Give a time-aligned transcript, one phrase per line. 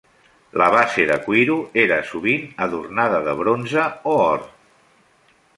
[0.61, 4.45] La base de cuiro era sovint adornada de bronze o or.